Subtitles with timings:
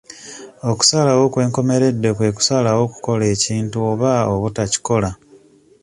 [0.69, 5.09] Okusalawo okw'enkomeredde kwe kusalawo okukola ekintu oba obutakikola.